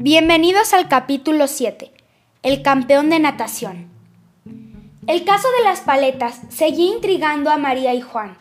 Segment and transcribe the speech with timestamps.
[0.00, 1.90] Bienvenidos al capítulo 7,
[2.44, 3.88] el campeón de natación.
[5.08, 8.38] El caso de las paletas seguía intrigando a María y Juan.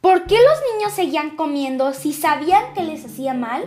[0.00, 3.64] ¿Por qué los niños seguían comiendo si sabían que les hacía mal?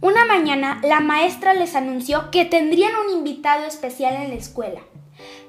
[0.00, 4.82] Una mañana la maestra les anunció que tendrían un invitado especial en la escuela.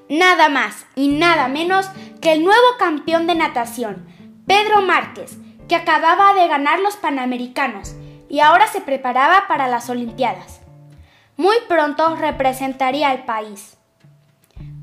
[0.10, 1.86] Nada más y nada menos
[2.22, 4.08] que el nuevo campeón de natación,
[4.48, 5.38] Pedro Márquez,
[5.68, 7.94] que acababa de ganar los Panamericanos
[8.30, 10.62] y ahora se preparaba para las Olimpiadas.
[11.38, 13.78] Muy pronto representaría al país.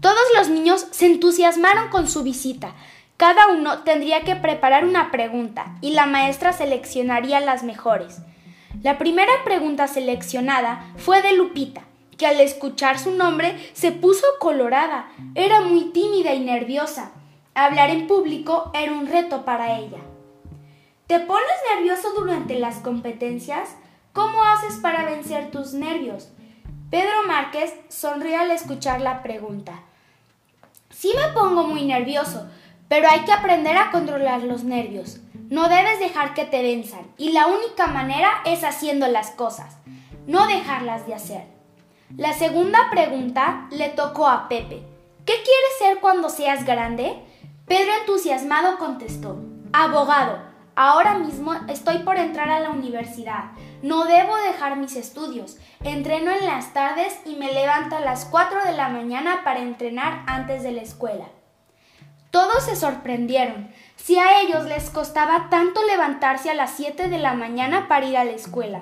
[0.00, 2.74] Todos los niños se entusiasmaron con su visita.
[3.16, 8.20] Cada uno tendría que preparar una pregunta y la maestra seleccionaría las mejores.
[8.82, 11.82] La primera pregunta seleccionada fue de Lupita,
[12.18, 15.08] que al escuchar su nombre se puso colorada.
[15.34, 17.12] Era muy tímida y nerviosa.
[17.54, 19.98] Hablar en público era un reto para ella.
[21.12, 21.44] ¿Te pones
[21.76, 23.76] nervioso durante las competencias?
[24.14, 26.30] ¿Cómo haces para vencer tus nervios?
[26.90, 29.74] Pedro Márquez sonrió al escuchar la pregunta.
[30.88, 32.48] Sí me pongo muy nervioso,
[32.88, 35.18] pero hay que aprender a controlar los nervios.
[35.50, 39.76] No debes dejar que te venzan, y la única manera es haciendo las cosas,
[40.26, 41.44] no dejarlas de hacer.
[42.16, 44.82] La segunda pregunta le tocó a Pepe.
[45.26, 47.22] ¿Qué quieres ser cuando seas grande?
[47.66, 49.36] Pedro entusiasmado contestó,
[49.74, 50.51] abogado.
[50.74, 53.52] Ahora mismo estoy por entrar a la universidad.
[53.82, 55.58] No debo dejar mis estudios.
[55.84, 60.22] Entreno en las tardes y me levanto a las 4 de la mañana para entrenar
[60.26, 61.26] antes de la escuela.
[62.30, 63.70] Todos se sorprendieron.
[63.96, 68.16] Si a ellos les costaba tanto levantarse a las 7 de la mañana para ir
[68.16, 68.80] a la escuela.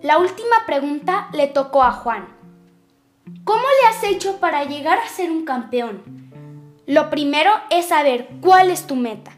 [0.00, 2.26] La última pregunta le tocó a Juan.
[3.44, 6.02] ¿Cómo le has hecho para llegar a ser un campeón?
[6.86, 9.33] Lo primero es saber cuál es tu meta.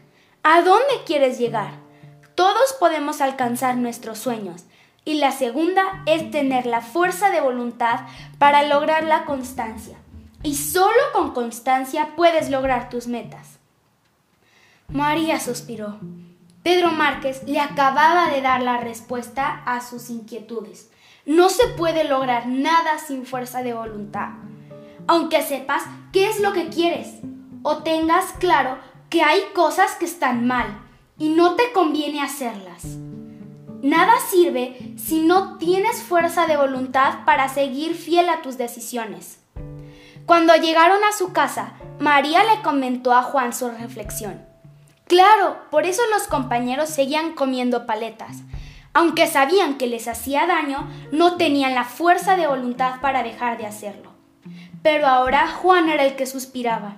[0.49, 1.71] ¿A dónde quieres llegar?
[2.33, 4.63] Todos podemos alcanzar nuestros sueños.
[5.03, 8.05] Y la segunda es tener la fuerza de voluntad
[8.39, 9.97] para lograr la constancia.
[10.43, 13.59] Y solo con constancia puedes lograr tus metas.
[14.87, 15.99] María suspiró.
[16.63, 20.89] Pedro Márquez le acababa de dar la respuesta a sus inquietudes.
[21.25, 24.29] No se puede lograr nada sin fuerza de voluntad.
[25.07, 25.83] Aunque sepas
[26.13, 27.15] qué es lo que quieres
[27.63, 28.77] o tengas claro
[29.09, 30.81] que hay cosas que están mal
[31.17, 32.83] y no te conviene hacerlas.
[33.81, 39.39] Nada sirve si no tienes fuerza de voluntad para seguir fiel a tus decisiones.
[40.25, 44.45] Cuando llegaron a su casa, María le comentó a Juan su reflexión.
[45.05, 48.39] Claro, por eso los compañeros seguían comiendo paletas.
[48.93, 53.67] Aunque sabían que les hacía daño, no tenían la fuerza de voluntad para dejar de
[53.67, 54.11] hacerlo.
[54.81, 56.97] Pero ahora Juan era el que suspiraba.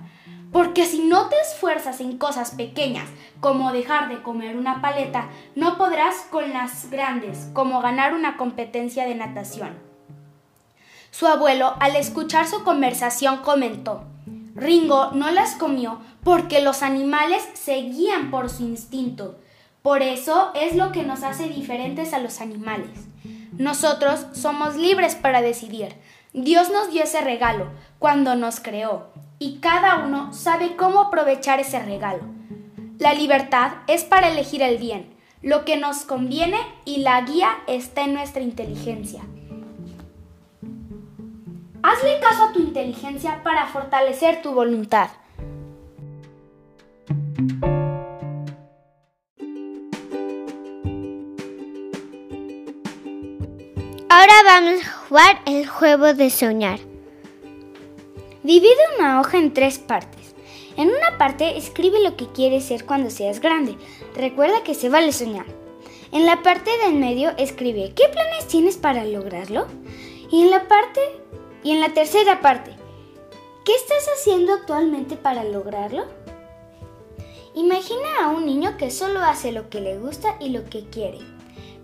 [0.51, 3.07] Porque si no te esfuerzas en cosas pequeñas,
[3.39, 9.05] como dejar de comer una paleta, no podrás con las grandes, como ganar una competencia
[9.05, 9.77] de natación.
[11.11, 14.03] Su abuelo, al escuchar su conversación, comentó,
[14.55, 19.37] Ringo no las comió porque los animales se guían por su instinto.
[19.81, 22.89] Por eso es lo que nos hace diferentes a los animales.
[23.53, 25.95] Nosotros somos libres para decidir.
[26.33, 31.79] Dios nos dio ese regalo cuando nos creó y cada uno sabe cómo aprovechar ese
[31.79, 32.23] regalo.
[32.99, 38.03] La libertad es para elegir el bien, lo que nos conviene y la guía está
[38.03, 39.21] en nuestra inteligencia.
[41.81, 45.09] Hazle caso a tu inteligencia para fortalecer tu voluntad.
[54.09, 56.88] Ahora vamos a jugar el juego de soñar.
[58.49, 60.33] Divide una hoja en tres partes.
[60.75, 63.77] En una parte escribe lo que quieres ser cuando seas grande.
[64.15, 65.45] Recuerda que se vale soñar.
[66.11, 69.67] En la parte de en medio escribe qué planes tienes para lograrlo.
[70.31, 70.99] Y en la parte
[71.63, 72.71] y en la tercera parte,
[73.65, 76.05] ¿qué estás haciendo actualmente para lograrlo?
[77.53, 81.19] Imagina a un niño que solo hace lo que le gusta y lo que quiere.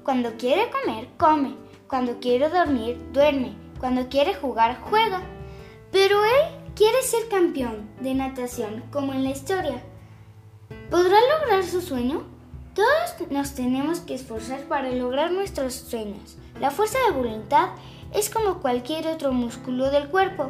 [0.03, 1.57] Cuando quiere comer, come.
[1.88, 3.53] Cuando quiere dormir, duerme.
[3.79, 5.21] Cuando quiere jugar, juega.
[5.91, 9.81] Pero él quiere ser campeón de natación como en la historia.
[10.92, 12.24] ¿Podrá lograr su sueño?
[12.74, 16.36] Todos nos tenemos que esforzar para lograr nuestros sueños.
[16.60, 17.69] La fuerza de voluntad
[18.13, 20.48] es como cualquier otro músculo del cuerpo.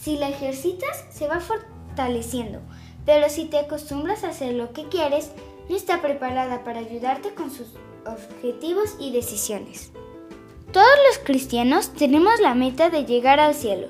[0.00, 2.60] Si la ejercitas, se va fortaleciendo,
[3.04, 5.32] pero si te acostumbras a hacer lo que quieres,
[5.68, 7.68] no está preparada para ayudarte con sus
[8.06, 9.90] objetivos y decisiones.
[10.72, 13.88] Todos los cristianos tenemos la meta de llegar al cielo,